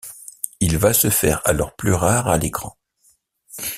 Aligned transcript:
Il 0.61 0.79
va 0.79 0.93
se 0.95 1.11
faire 1.11 1.41
alors 1.45 1.75
plus 1.75 1.93
rare 1.93 2.27
à 2.27 2.39
l'écran. 2.39 2.75